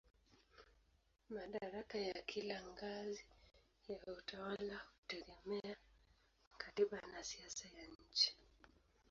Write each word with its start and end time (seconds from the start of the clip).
Madaraka 1.33 1.97
ya 1.99 2.13
kila 2.21 2.61
ngazi 2.67 3.25
ya 3.87 4.13
utawala 4.13 4.77
hutegemea 4.77 5.75
katiba 6.57 7.01
na 7.13 7.23
siasa 7.23 7.67
ya 7.67 7.87
nchi. 7.87 8.35